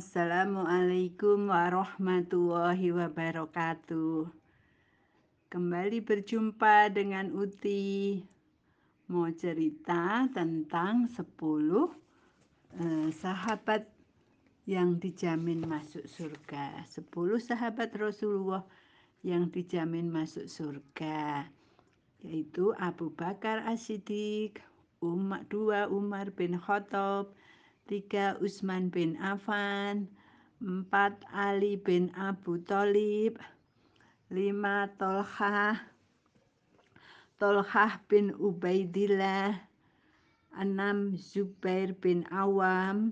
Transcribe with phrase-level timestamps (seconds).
[0.00, 4.32] Assalamualaikum warahmatullahi wabarakatuh.
[5.52, 8.16] Kembali berjumpa dengan Uti.
[9.12, 13.92] Mau cerita tentang 10 eh, sahabat
[14.64, 16.80] yang dijamin masuk surga.
[16.88, 17.04] 10
[17.36, 18.64] sahabat Rasulullah
[19.20, 21.44] yang dijamin masuk surga.
[22.24, 24.64] Yaitu Abu Bakar As-Siddiq,
[25.04, 27.36] Umar, dua Umar bin Khattab,
[27.90, 30.06] tiga Utsman bin Affan,
[30.62, 33.34] empat Ali bin Abu Thalib,
[34.30, 35.74] lima Tolhah,
[37.42, 39.58] Tolhah bin Ubaidillah,
[40.54, 43.10] enam Zubair bin Awam,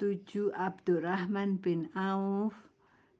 [0.00, 2.56] tujuh Abdurrahman bin Auf,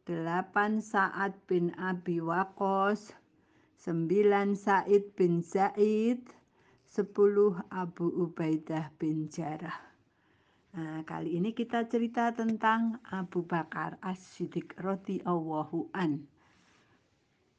[0.09, 3.13] delapan Sa'ad bin Abi Waqqas,
[3.77, 6.25] sembilan Said bin Zaid,
[6.88, 9.90] sepuluh Abu Ubaidah bin Jarrah.
[10.70, 16.30] Nah, kali ini kita cerita tentang Abu Bakar As-Siddiq radhiyallahu an.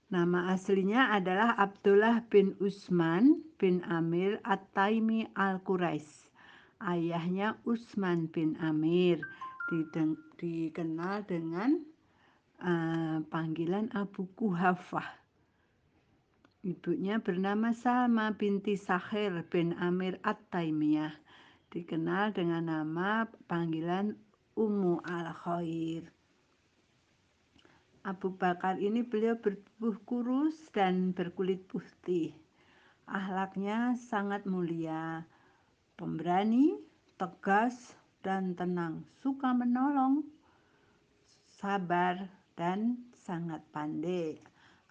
[0.07, 6.31] Nama aslinya adalah Abdullah bin Usman bin Amir At-Taimi Al-Quraisy.
[6.79, 9.19] Ayahnya Usman bin Amir
[10.39, 11.83] dikenal dengan
[12.63, 15.19] uh, panggilan Abu Kuhafah.
[16.63, 21.20] Ibunya bernama Salma binti Sahir bin Amir At-Taimiyah
[21.71, 24.19] dikenal dengan nama panggilan
[24.59, 26.03] Ummu Al-Khair.
[28.03, 32.35] Abu Bakar ini beliau bertubuh kurus dan berkulit putih.
[33.07, 35.23] Ahlaknya sangat mulia,
[35.95, 36.75] pemberani,
[37.15, 40.25] tegas, dan tenang, suka menolong,
[41.61, 44.37] sabar, dan sangat pandai,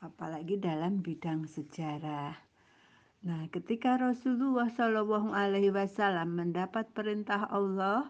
[0.03, 2.50] apalagi dalam bidang sejarah.
[3.21, 8.09] Nah, ketika Rasulullah Shallallahu Alaihi Wasallam mendapat perintah Allah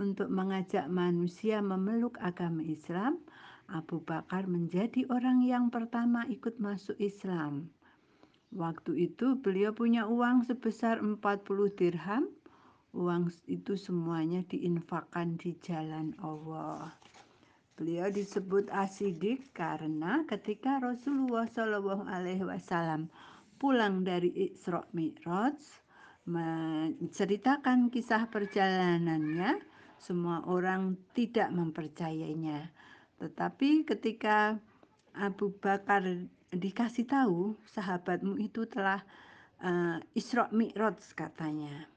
[0.00, 3.20] untuk mengajak manusia memeluk agama Islam,
[3.68, 7.68] Abu Bakar menjadi orang yang pertama ikut masuk Islam.
[8.48, 11.20] Waktu itu beliau punya uang sebesar 40
[11.76, 12.24] dirham.
[12.96, 16.96] Uang itu semuanya diinfakkan di jalan Allah.
[17.76, 23.12] Beliau disebut asidik karena ketika Rasulullah Shallallahu Alaihi Wasallam
[23.56, 25.56] pulang dari Isra Mi'raj
[26.28, 29.58] menceritakan kisah perjalanannya.
[29.96, 32.68] Semua orang tidak mempercayainya.
[33.16, 34.60] Tetapi ketika
[35.16, 36.04] Abu Bakar
[36.52, 39.00] dikasih tahu sahabatmu itu telah
[39.64, 41.88] uh, Isra Mi'raj katanya.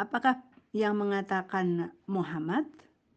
[0.00, 0.40] Apakah
[0.72, 2.66] yang mengatakan Muhammad?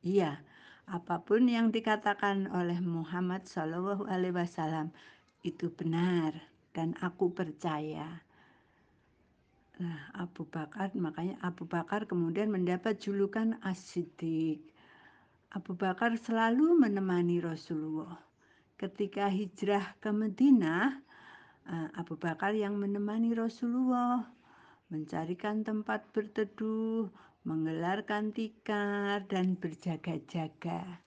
[0.03, 0.43] Iya.
[0.87, 4.95] Apa pun yang dikatakan oleh Muhammad Shallallahu Alaihi Wasallam
[5.43, 8.21] itu benar dan aku percaya.
[9.81, 14.61] Nah, Abu Bakar, makanya Abu Bakar kemudian mendapat julukan As-Siddiq.
[15.57, 18.21] Abu Bakar selalu menemani Rasulullah.
[18.77, 21.01] Ketika hijrah ke Madinah,
[21.65, 24.37] eh, Abu Bakar yang menemani Rasulullah
[24.93, 27.09] mencarikan tempat berteduh,
[27.43, 31.01] menggelarkan tikar, dan berjaga-jaga.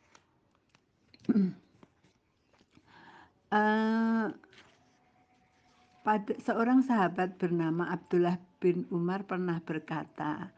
[3.50, 4.26] uh,
[6.00, 10.49] Pada seorang sahabat bernama Abdullah bin Umar pernah berkata,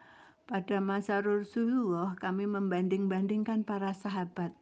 [0.46, 4.54] pada masa Rasulullah kami membanding-bandingkan para sahabat.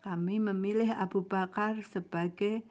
[0.00, 2.64] Kami memilih Abu Bakar sebagai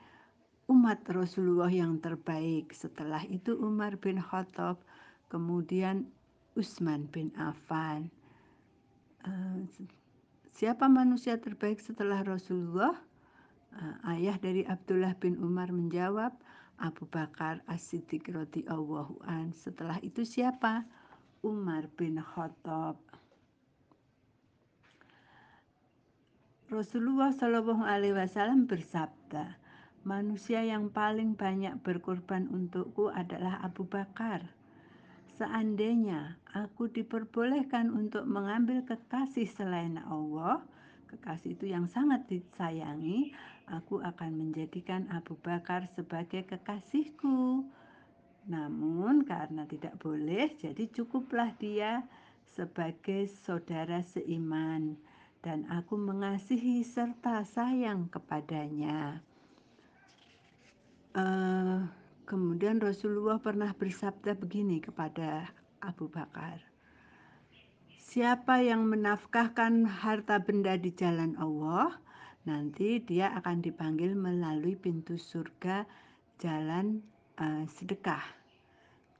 [0.65, 2.73] umat Rasulullah yang terbaik.
[2.73, 4.81] Setelah itu Umar bin Khattab,
[5.29, 6.09] kemudian
[6.57, 8.09] Utsman bin Affan.
[9.21, 9.67] Uh,
[10.55, 12.95] siapa manusia terbaik setelah Rasulullah?
[13.75, 16.31] Uh, ayah dari Abdullah bin Umar menjawab,
[16.79, 19.55] Abu Bakar As-Siddiq radhiyallahu an.
[19.55, 20.83] Setelah itu siapa?
[21.45, 22.97] Umar bin Khattab.
[26.73, 29.53] Rasulullah Shallallahu alaihi wasallam bersabda,
[30.01, 34.49] manusia yang paling banyak berkorban untukku adalah Abu Bakar.
[35.37, 40.65] Seandainya aku diperbolehkan untuk mengambil kekasih selain Allah,
[41.11, 43.37] kekasih itu yang sangat disayangi,
[43.69, 47.65] aku akan menjadikan Abu Bakar sebagai kekasihku.
[48.45, 52.05] Namun karena tidak boleh, jadi cukuplah dia
[52.53, 54.95] sebagai saudara seiman
[55.41, 59.21] dan aku mengasihi serta sayang kepadanya.
[61.15, 61.85] Uh,
[62.25, 65.49] kemudian Rasulullah pernah bersabda begini kepada
[65.81, 66.61] Abu Bakar.
[68.15, 71.99] Siapa yang menafkahkan harta benda di jalan Allah,
[72.45, 75.85] nanti dia akan dipanggil melalui pintu surga
[76.37, 77.01] jalan
[77.41, 78.23] uh, sedekah.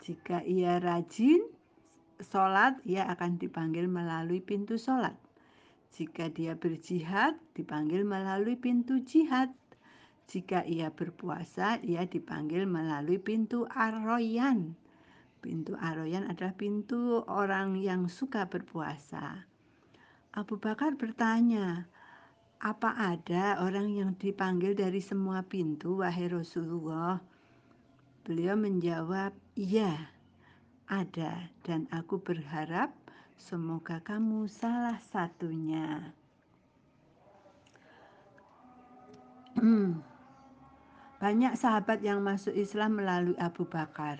[0.06, 1.42] Jika ia rajin
[2.22, 5.18] sholat, ia akan dipanggil melalui pintu sholat.
[5.96, 9.50] Jika dia berjihad, dipanggil melalui pintu jihad.
[10.26, 14.76] Jika ia berpuasa, ia dipanggil melalui pintu Aroyan.
[15.40, 19.46] Pintu Aroyan adalah pintu orang yang suka berpuasa.
[20.36, 21.88] Abu Bakar bertanya,
[22.60, 27.20] apa ada orang yang dipanggil dari semua pintu, wahai Rasulullah?
[28.26, 30.10] Beliau menjawab, iya,
[30.90, 32.94] ada, dan aku berharap
[33.38, 36.14] semoga kamu salah satunya.
[39.56, 40.04] Hmm.
[41.22, 44.20] Banyak sahabat yang masuk Islam melalui Abu Bakar,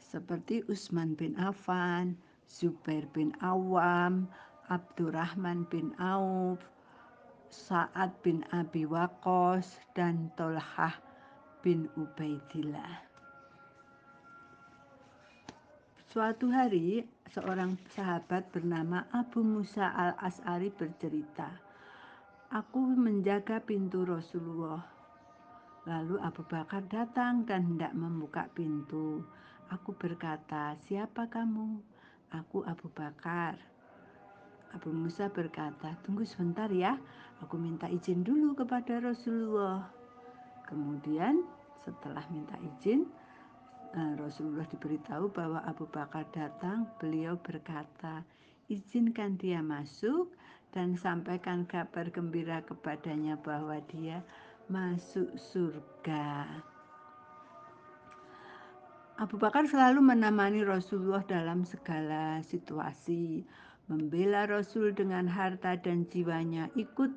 [0.00, 2.16] seperti Utsman bin Affan,
[2.48, 4.26] Zubair bin Awam,
[4.72, 6.64] Abdurrahman bin Auf,
[7.52, 10.96] Sa'ad bin Abi Waqqas, dan Tolhah
[11.60, 13.04] bin Ubaidillah.
[16.08, 21.52] Suatu hari, seorang sahabat bernama Abu Musa al-As'ari bercerita,
[22.56, 24.88] Aku menjaga pintu Rasulullah.
[25.84, 29.28] Lalu Abu Bakar datang dan hendak membuka pintu.
[29.68, 31.84] Aku berkata, siapa kamu?
[32.32, 33.71] Aku Abu Bakar.
[34.72, 36.96] Abu Musa berkata, tunggu sebentar ya,
[37.44, 39.84] aku minta izin dulu kepada Rasulullah.
[40.64, 41.44] Kemudian
[41.84, 43.04] setelah minta izin,
[43.92, 48.24] eh, Rasulullah diberitahu bahwa Abu Bakar datang, beliau berkata,
[48.72, 50.32] izinkan dia masuk
[50.72, 54.24] dan sampaikan kabar gembira kepadanya bahwa dia
[54.72, 56.48] masuk surga.
[59.20, 63.44] Abu Bakar selalu menemani Rasulullah dalam segala situasi
[63.92, 67.12] membela Rasul dengan harta dan jiwanya, ikut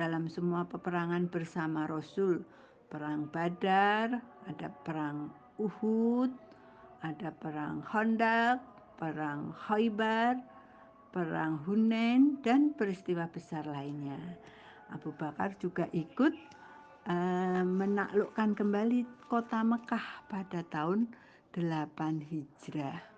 [0.00, 2.40] dalam semua peperangan bersama Rasul.
[2.88, 5.28] Perang Badar, ada perang
[5.60, 6.32] Uhud,
[7.04, 8.64] ada perang Hondak,
[8.96, 10.40] perang Khaybar,
[11.12, 14.16] perang Hunain, dan peristiwa besar lainnya.
[14.88, 16.32] Abu Bakar juga ikut
[17.10, 21.12] uh, menaklukkan kembali kota Mekah pada tahun
[21.52, 23.15] 8 Hijrah.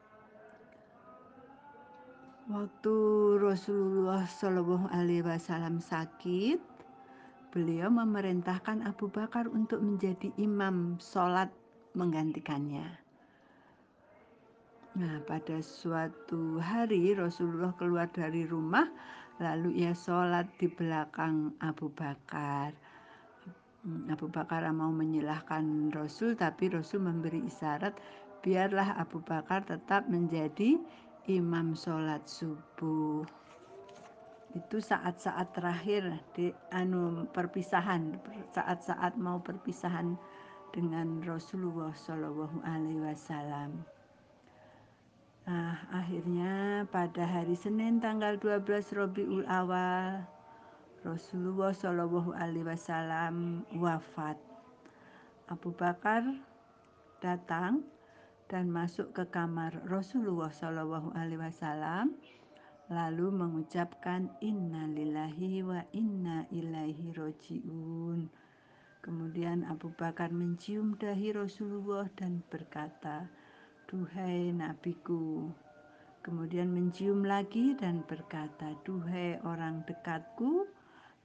[2.48, 2.96] Waktu
[3.44, 6.56] Rasulullah Shallallahu Alaihi Wasallam sakit,
[7.52, 11.52] beliau memerintahkan Abu Bakar untuk menjadi imam sholat
[11.92, 12.88] menggantikannya.
[14.96, 18.88] Nah, pada suatu hari Rasulullah keluar dari rumah,
[19.44, 22.72] lalu ia sholat di belakang Abu Bakar.
[23.84, 27.92] Hmm, Abu Bakar mau menyilahkan Rasul, tapi Rasul memberi isyarat,
[28.40, 30.80] biarlah Abu Bakar tetap menjadi
[31.28, 33.20] imam sholat subuh
[34.56, 38.16] itu saat-saat terakhir di anu perpisahan
[38.56, 40.16] saat-saat mau perpisahan
[40.72, 43.84] dengan Rasulullah Shallallahu Alaihi Wasallam.
[45.48, 50.24] Nah, akhirnya pada hari Senin tanggal 12 Robiul Awal
[51.04, 54.36] Rasulullah Shallallahu Alaihi Wasallam wafat.
[55.48, 56.24] Abu Bakar
[57.24, 57.80] datang
[58.48, 62.16] dan masuk ke kamar Rasulullah Shallallahu Alaihi Wasallam
[62.88, 68.32] lalu mengucapkan innalillahi wa inna ilaihi rojiun.
[69.04, 73.28] Kemudian Abu Bakar mencium dahi Rasulullah dan berkata,
[73.88, 75.48] Duhai nabiku.
[76.24, 80.64] Kemudian mencium lagi dan berkata, Duhai orang dekatku.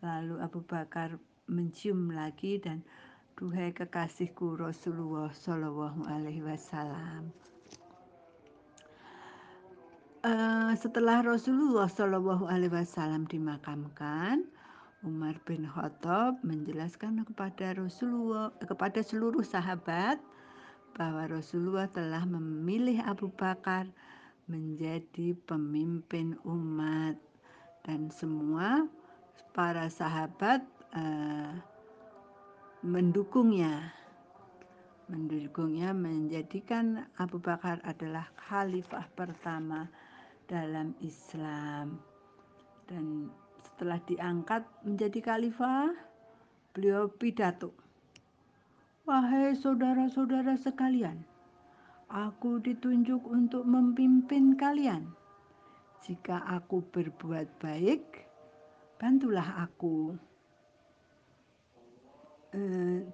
[0.04, 1.16] Lalu Abu Bakar
[1.48, 2.84] mencium lagi dan
[3.34, 7.34] Duhai kekasihku Rasulullah Shallallahu Alaihi Wasallam.
[10.22, 14.46] Uh, setelah Rasulullah Shallallahu Alaihi Wasallam dimakamkan,
[15.02, 20.22] Umar bin Khattab menjelaskan kepada Rasulullah kepada seluruh sahabat
[20.94, 23.90] bahwa Rasulullah telah memilih Abu Bakar
[24.46, 27.18] menjadi pemimpin umat
[27.82, 28.86] dan semua
[29.58, 30.62] para sahabat
[30.96, 31.73] uh,
[32.84, 33.96] mendukungnya.
[35.08, 39.88] Mendukungnya menjadikan Abu Bakar adalah khalifah pertama
[40.52, 42.04] dalam Islam.
[42.84, 43.32] Dan
[43.64, 45.96] setelah diangkat menjadi khalifah
[46.76, 47.72] beliau pidato.
[49.08, 51.24] Wahai saudara-saudara sekalian
[52.12, 55.08] aku ditunjuk untuk memimpin kalian.
[56.04, 58.28] Jika aku berbuat baik
[59.00, 60.20] bantulah aku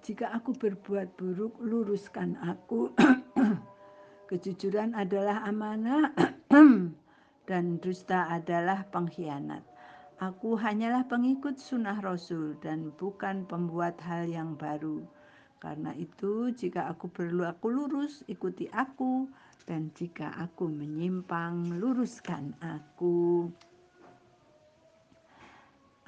[0.03, 2.91] jika aku berbuat buruk, luruskan aku.
[4.29, 6.12] Kejujuran adalah amanah
[7.50, 9.63] dan dusta adalah pengkhianat.
[10.19, 15.08] Aku hanyalah pengikut sunnah Rasul dan bukan pembuat hal yang baru.
[15.63, 19.31] Karena itu, jika aku perlu aku lurus, ikuti aku.
[19.63, 23.48] Dan jika aku menyimpang, luruskan aku.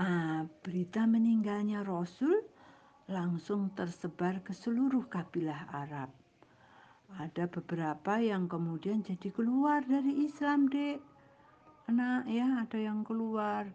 [0.01, 2.41] ah, berita meninggalnya Rasul
[3.11, 6.09] langsung tersebar ke seluruh kabilah Arab.
[7.19, 11.03] Ada beberapa yang kemudian jadi keluar dari Islam, Dek.
[11.91, 13.67] Anak ya, ada yang keluar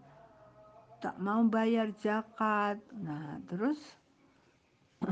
[1.00, 2.80] tak mau bayar zakat.
[2.96, 3.78] Nah, terus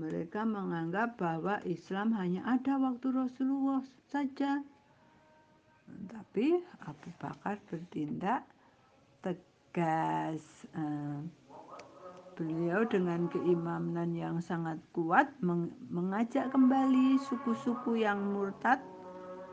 [0.00, 3.80] mereka menganggap bahwa Islam hanya ada waktu Rasulullah
[4.12, 4.60] saja.
[5.88, 8.44] Tapi Abu Bakar bertindak
[9.24, 10.44] tegas.
[10.76, 11.18] Eh,
[12.34, 15.30] beliau dengan keimanan yang sangat kuat
[15.90, 18.82] mengajak kembali suku-suku yang murtad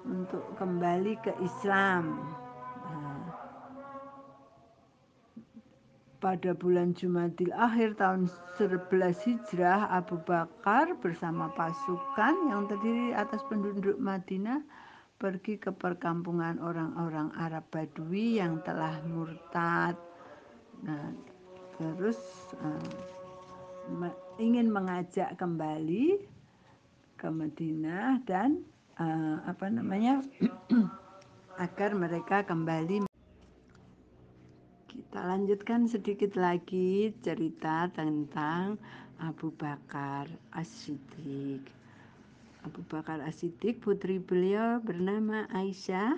[0.06, 2.20] untuk kembali ke Islam.
[6.22, 8.30] pada bulan Jumadil akhir tahun
[8.62, 8.94] 11
[9.26, 14.62] Hijrah, Abu Bakar bersama pasukan yang terdiri atas penduduk Madinah
[15.18, 19.98] pergi ke perkampungan orang-orang Arab Badui yang telah murtad.
[20.86, 21.10] Nah,
[21.82, 22.22] terus
[22.62, 26.22] uh, ingin mengajak kembali
[27.18, 28.62] ke Madinah dan
[29.02, 30.22] uh, apa namanya
[31.66, 33.10] agar mereka kembali
[34.92, 38.78] kita lanjutkan sedikit lagi cerita tentang
[39.20, 41.62] Abu Bakar As-Siddiq.
[42.64, 46.16] Abu Bakar As-Siddiq putri beliau bernama Aisyah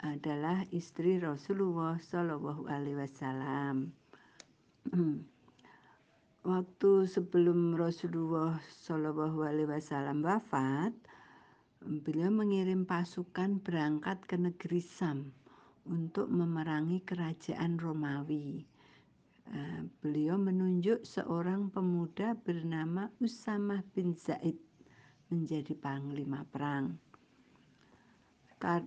[0.00, 3.99] adalah istri Rasulullah Shallallahu Alaihi Wasallam.
[6.40, 8.56] Waktu sebelum Rasulullah
[8.88, 10.96] Shallallahu Alaihi Wasallam wafat,
[11.84, 15.36] beliau mengirim pasukan berangkat ke negeri Sam
[15.84, 18.64] untuk memerangi kerajaan Romawi.
[19.50, 24.54] Uh, beliau menunjuk seorang pemuda bernama Usamah bin Zaid
[25.26, 26.94] menjadi panglima perang.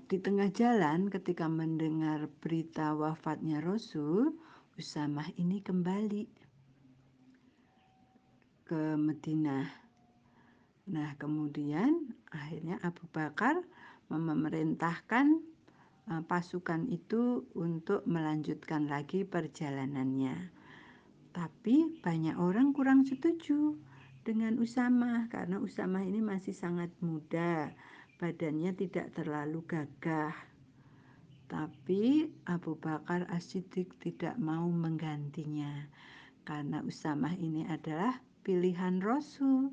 [0.07, 4.37] Di tengah jalan ketika mendengar berita wafatnya Rasul,
[4.75, 6.23] Usamah ini kembali
[8.65, 9.67] ke Madinah.
[10.89, 13.61] Nah, kemudian akhirnya Abu Bakar
[14.09, 15.53] memerintahkan
[16.03, 20.51] Eh, pasukan itu untuk melanjutkan lagi perjalanannya.
[21.31, 23.79] Tapi banyak orang kurang setuju
[24.27, 27.71] dengan Usama karena Usama ini masih sangat muda,
[28.19, 30.35] badannya tidak terlalu gagah.
[31.53, 35.85] Tapi Abu Bakar As-Siddiq tidak mau menggantinya
[36.49, 39.69] karena Usama ini adalah pilihan Rasul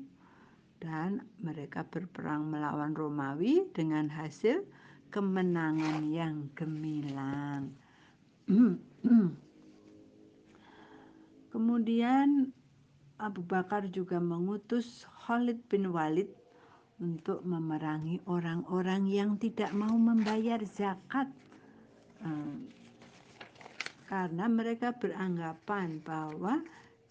[0.77, 4.61] dan mereka berperang melawan Romawi dengan hasil
[5.09, 7.73] kemenangan yang gemilang.
[11.51, 12.53] Kemudian
[13.17, 16.29] Abu Bakar juga mengutus Khalid bin Walid
[17.01, 21.25] untuk memerangi orang-orang yang tidak mau membayar zakat.
[22.21, 22.69] Hmm.
[24.05, 26.61] Karena mereka beranggapan bahwa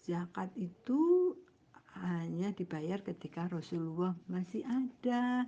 [0.05, 1.33] zakat itu
[1.99, 5.45] hanya dibayar ketika Rasulullah masih ada.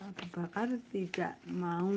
[0.00, 1.92] Abu Bakar tidak mau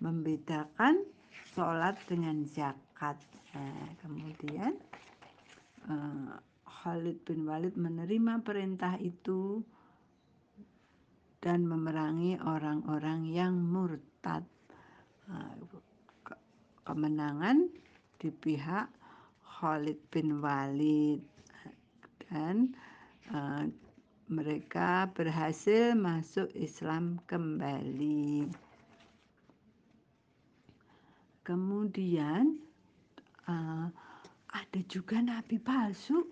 [0.00, 1.04] membedakan
[1.52, 3.20] sholat dengan zakat.
[3.52, 4.72] Nah, kemudian
[5.86, 9.60] uh, Khalid bin Walid menerima perintah itu
[11.44, 14.48] dan memerangi orang-orang yang murtad.
[15.30, 15.54] Uh,
[16.82, 17.70] kemenangan
[18.18, 18.90] di pihak
[19.46, 21.22] Khalid bin Walid
[22.26, 22.74] dan
[23.30, 23.70] uh,
[24.26, 28.50] mereka berhasil masuk Islam kembali.
[31.46, 32.58] Kemudian
[33.46, 33.86] uh,
[34.50, 36.26] ada juga nabi palsu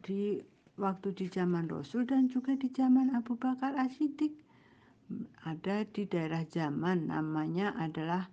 [0.00, 0.40] di
[0.80, 4.32] waktu di zaman Rasul dan juga di zaman Abu Bakar As-Siddiq.
[5.42, 8.30] Ada di daerah zaman namanya adalah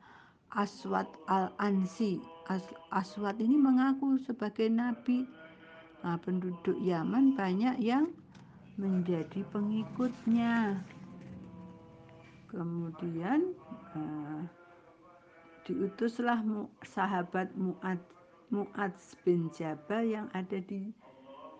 [0.54, 2.22] Aswad Al-Ansi.
[2.48, 5.26] As Aswad ini mengaku sebagai nabi.
[6.06, 8.14] Nah, penduduk Yaman banyak yang
[8.78, 10.78] menjadi pengikutnya.
[12.48, 13.58] Kemudian
[13.98, 14.46] uh,
[15.66, 18.00] diutuslah mu, sahabat Muad
[18.54, 18.94] Muad
[19.26, 20.94] bin Jabal yang ada di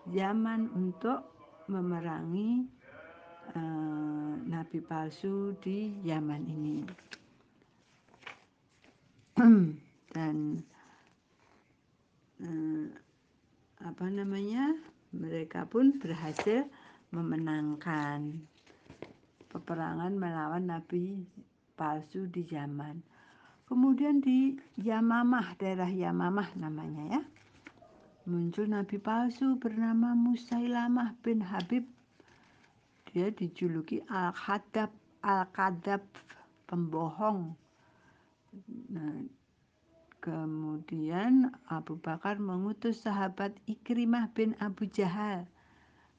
[0.08, 1.28] Yaman untuk
[1.68, 2.64] memerangi
[3.52, 3.97] uh,
[4.58, 6.82] nabi palsu di Yaman ini.
[10.18, 10.58] Dan
[12.42, 12.86] uh,
[13.86, 14.74] apa namanya?
[15.14, 16.66] Mereka pun berhasil
[17.14, 18.42] memenangkan
[19.46, 21.22] peperangan melawan nabi
[21.78, 22.98] palsu di zaman.
[23.70, 27.22] Kemudian di Yamamah, daerah Yamamah namanya ya.
[28.26, 31.86] Muncul nabi palsu bernama Musailamah bin Habib.
[33.08, 34.92] Dia dijuluki Al-Khadab,
[35.24, 36.04] Al-Kadab,
[36.68, 37.56] pembohong.
[38.92, 39.24] Nah,
[40.18, 45.46] Kemudian Abu Bakar mengutus sahabat Ikrimah bin Abu Jahal.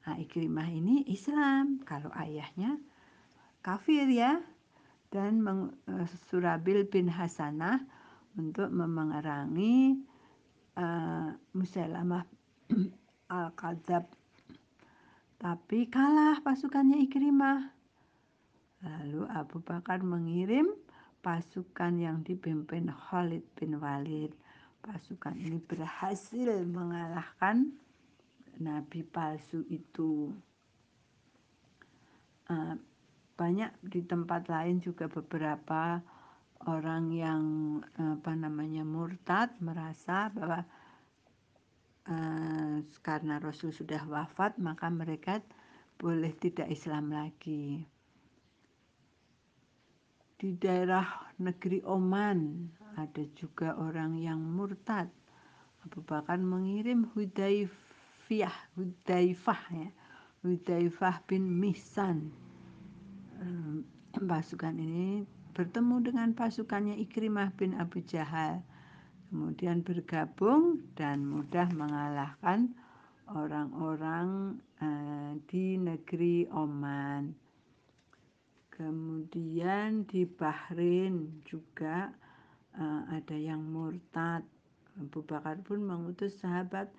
[0.08, 2.80] Nah, Ikrimah ini Islam, kalau ayahnya
[3.60, 4.40] kafir ya.
[5.12, 5.44] Dan
[5.84, 7.82] eh, Surabil bin Hasanah
[8.38, 9.98] untuk memengerangi
[10.78, 12.22] uh, Musailamah
[13.36, 14.06] Al-Kadzab.
[15.40, 17.72] Tapi kalah pasukannya Ikrimah.
[18.84, 20.68] Lalu Abu Bakar mengirim
[21.24, 24.36] pasukan yang dipimpin Khalid bin Walid.
[24.84, 27.72] Pasukan ini berhasil mengalahkan
[28.60, 30.28] nabi palsu itu.
[32.44, 32.76] Uh,
[33.40, 36.04] banyak di tempat lain juga beberapa
[36.68, 37.44] orang yang
[37.96, 40.68] apa namanya murtad merasa bahwa
[42.08, 45.44] uh, karena Rasul sudah wafat maka mereka
[46.00, 47.84] boleh tidak Islam lagi
[50.40, 51.04] di daerah
[51.36, 55.12] negeri Oman ada juga orang yang murtad.
[55.84, 59.88] Abu Bakar mengirim Hudaifah, Hudaifah ya,
[60.40, 62.32] Hudaifah bin Mihsan.
[64.16, 68.64] Pasukan ini bertemu dengan pasukannya Ikrimah bin Abu Jahal.
[69.30, 72.74] Kemudian bergabung dan mudah mengalahkan
[73.30, 77.30] orang-orang uh, di negeri Oman.
[78.74, 82.10] Kemudian di Bahrain juga
[82.74, 84.42] uh, ada yang murtad.
[84.98, 86.90] Abu Bakar pun mengutus sahabat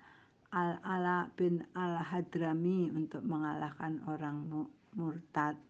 [0.56, 4.48] Al-Ala bin Al-Hadrami untuk mengalahkan orang
[4.96, 5.60] murtad.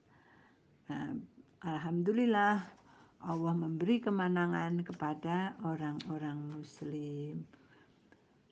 [0.86, 1.18] Nah,
[1.62, 2.81] Alhamdulillah
[3.22, 7.46] Allah memberi kemenangan kepada orang-orang muslim.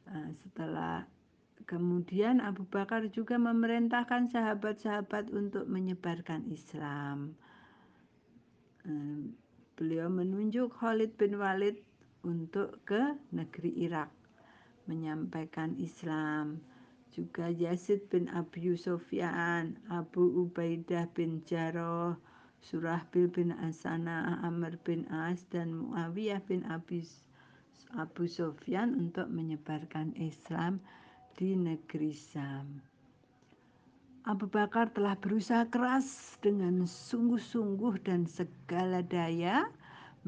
[0.07, 1.07] Nah, setelah
[1.67, 7.35] kemudian Abu Bakar juga memerintahkan sahabat-sahabat untuk menyebarkan Islam.
[9.79, 11.79] Beliau menunjuk Khalid bin Walid
[12.27, 14.11] untuk ke negeri Irak
[14.91, 16.59] menyampaikan Islam.
[17.11, 22.15] Juga Yazid bin Abu Sufyan, Abu Ubaidah bin Jarrah,
[22.61, 27.01] Surahbil bin Asana, Amr bin As, dan Muawiyah bin Abi,
[27.97, 30.79] Abu Sufyan untuk menyebarkan Islam
[31.41, 32.85] di negeri Sam.
[34.29, 39.65] Abu Bakar telah berusaha keras dengan sungguh-sungguh dan segala daya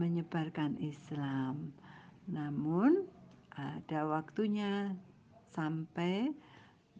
[0.01, 1.77] menyebarkan Islam.
[2.25, 3.05] Namun
[3.53, 4.97] ada waktunya
[5.53, 6.33] sampai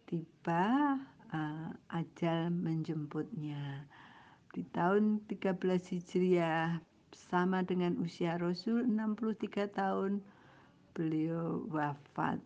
[0.05, 1.01] tiba
[1.33, 3.89] uh, ajal menjemputnya.
[4.53, 5.57] Di tahun 13
[5.97, 10.21] Hijriah sama dengan usia Rasul 63 tahun
[10.93, 12.37] beliau wafat.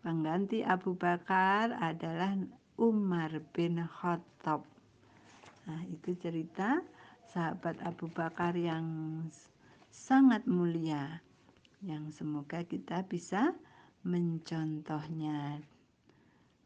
[0.00, 2.34] Pengganti Abu Bakar adalah
[2.80, 4.64] Umar bin Khattab.
[5.68, 6.82] Nah, itu cerita
[7.30, 8.84] sahabat Abu Bakar yang
[9.92, 11.22] sangat mulia
[11.82, 13.54] yang semoga kita bisa
[14.02, 15.62] mencontohnya.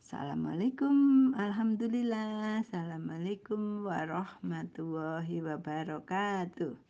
[0.07, 2.63] Assalamualaikum, Alhamdulillah.
[2.63, 6.79] Assalamualaikum warahmatullahi wabarakatuh.